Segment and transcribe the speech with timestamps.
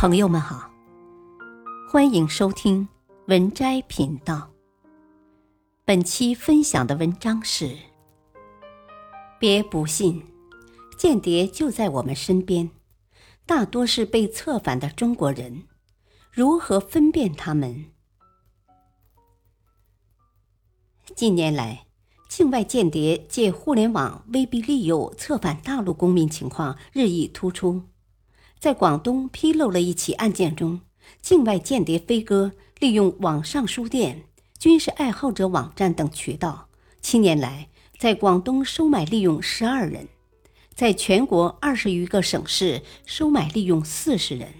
[0.00, 0.70] 朋友们好，
[1.86, 2.88] 欢迎收听
[3.26, 4.50] 文摘频道。
[5.84, 7.76] 本期分享的文章是：
[9.38, 10.22] 别不信，
[10.96, 12.70] 间谍就在我们身边，
[13.44, 15.64] 大多是被策反的中国人，
[16.32, 17.90] 如何分辨他们？
[21.14, 21.84] 近年来，
[22.26, 27.82] 境外间谍借互联网威逼利诱策反大陆公民情况日益突出。
[28.60, 30.82] 在广东披露了一起案件中，
[31.22, 34.24] 境外间谍飞哥利用网上书店、
[34.58, 36.68] 军事爱好者网站等渠道，
[37.00, 40.08] 七年来在广东收买利用十二人，
[40.74, 44.52] 在全国二十余个省市收买利用四十人。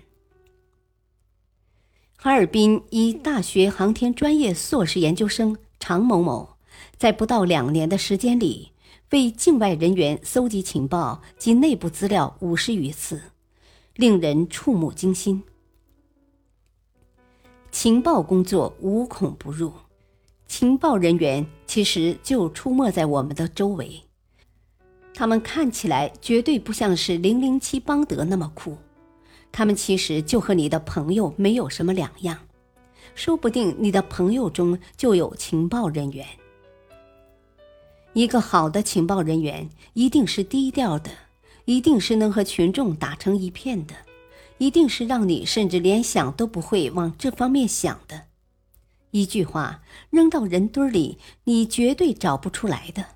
[2.17, 6.57] 哈尔滨一大学航天专业硕士研究生常某某，
[6.97, 8.73] 在不到两年的时间里，
[9.11, 13.21] 为境外人员搜集情报及内部资料五十余次。
[13.97, 15.43] 令人触目惊心。
[17.71, 19.73] 情报工作无孔不入，
[20.47, 24.03] 情报人员其实就出没在我们的周围。
[25.15, 28.77] 他们看起来绝对不像是零零七邦德那么酷，
[29.53, 32.39] 他们其实就和你的朋友没有什么两样。
[33.15, 36.27] 说不定你的朋友中就有情报人员。
[38.13, 41.11] 一个好的情报人员一定是低调的。
[41.71, 43.95] 一定是能和群众打成一片的，
[44.59, 48.25] 一定是让你甚至连想都不会往这方面想的。
[49.13, 53.07] 一句话扔到人堆里，你绝对找不出来的。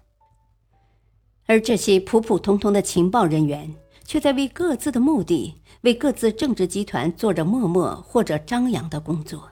[1.46, 9.50] 而这些普普通通的情报人员，却在为各自的目的、为各自政治集团做着默默或者张扬的工作。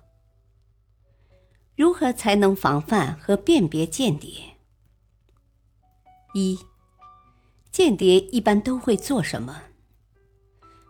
[1.74, 4.30] 如何才能防范和辨别间谍？
[6.34, 6.56] 一。
[7.72, 9.62] 间谍一般都会做什么？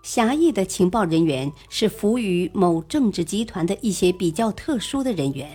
[0.03, 5.49] 狭义的情报人员是服务于某政治集团的一些比较特殊的人员，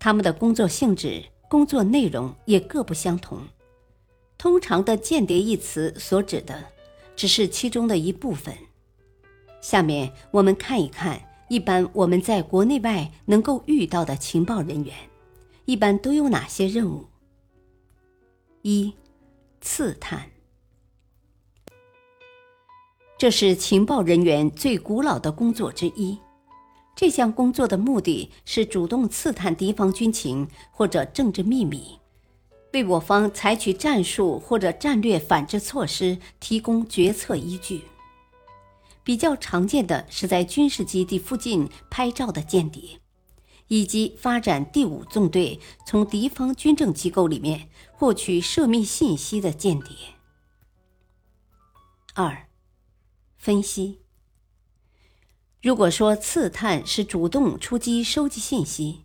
[0.00, 3.38] 他们的工作性质、工作内容也各不相同。
[4.36, 6.72] 通常的“间谍”一词所指的，
[7.14, 8.52] 只是其中的一部分。
[9.60, 14.92] 下面我们看一看，一般我们在国内外能够遇到的情报人员，
[15.66, 17.04] 一般都有哪些任务？
[18.62, 18.92] 一。
[19.68, 20.30] 刺探，
[23.18, 26.16] 这是情报人员最古老的工作之一。
[26.94, 31.98] 这项工作的目的是主动刺探敌方军情或者政治秘密，
[32.74, 37.82] 为我方采取战术或者战略反制措施提供决策依据。
[39.02, 43.00] 比较常见的是在军事基地附近拍照的间谍。
[43.68, 49.96] 以及发展第五纵队从敌方军政机构里面获取涉密信息的间谍。
[52.14, 52.48] 二，
[53.36, 54.00] 分析。
[55.62, 59.04] 如果说刺探是主动出击收集信息，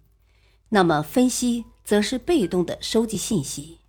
[0.70, 3.80] 那么分析则是被动的收集信息。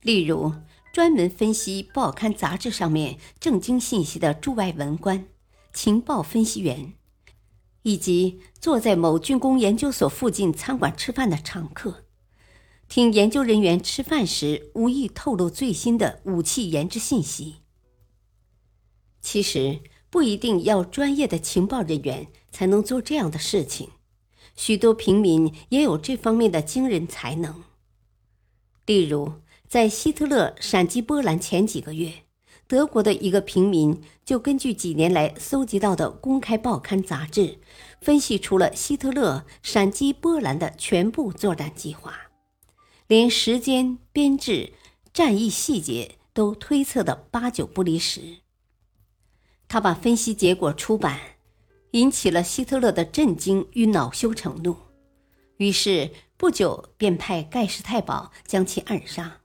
[0.00, 0.52] 例如，
[0.92, 5.28] 专门分析报刊杂志上面正经信息的驻外文官、
[5.72, 6.94] 情报分析员。
[7.82, 12.04] 以及坐在某军工研究所附近餐馆吃饭的常客，
[12.88, 17.56] 听研究人员吃饭时无意透露最新的武器研制信息。
[19.20, 23.90] 其实不一定要专业的情报人员才能做这样的事情，
[24.56, 27.62] 许多平民也有这方面的惊人才能。
[28.84, 32.24] 例如，在希特勒闪击波兰前几个月。
[32.72, 37.58] 德国的一个平民就根据几年来搜集到的公开报刊杂志，
[38.00, 42.30] 分析出了希特勒闪击波兰的全部作战计划，
[43.08, 44.72] 连时间、编制、
[45.12, 48.38] 战役细节都推测的八九不离十。
[49.68, 51.20] 他把分析结果出版，
[51.90, 54.74] 引起了希特勒的震惊与恼羞成怒，
[55.58, 59.41] 于是不久便派盖世太保将其暗杀。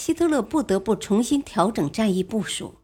[0.00, 2.76] 希特勒不得不重新调整战役部署，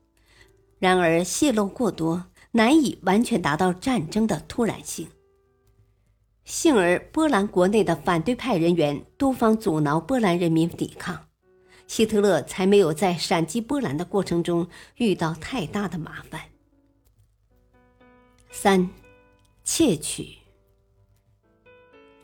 [0.79, 5.09] 然而泄露过多，难以完全达到战争的突然性。
[6.45, 11.29] 幸而波兰国内的反对派人员多方阻挠波兰人民抵抗，
[11.87, 16.43] 希特勒才没有在闪击波兰的过程中遇到太大的麻烦。
[18.51, 18.91] 三，
[19.65, 20.37] 窃取，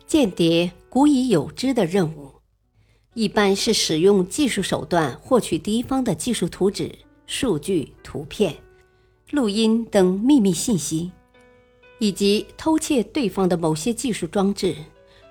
[0.06, 2.41] 间谍古已有之的任务。
[3.14, 8.56] 一般是使用技术手段获取敌方的技术图纸、数据、图片、
[9.30, 11.12] 录音等秘密信息，
[11.98, 14.74] 以及偷窃对方的某些技术装置，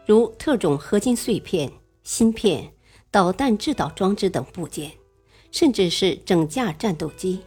[0.06, 1.72] 如特种合金碎片、
[2.04, 2.72] 芯片、
[3.10, 4.92] 导弹制导装置等部件，
[5.52, 7.40] 甚至是整架战斗机。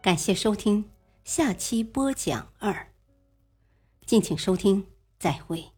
[0.00, 0.86] 感谢收听，
[1.24, 2.88] 下期播讲二。
[4.06, 4.86] 敬请收听，
[5.18, 5.77] 再会。